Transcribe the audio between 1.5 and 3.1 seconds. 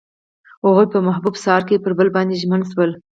کې پر بل باندې ژمن شول.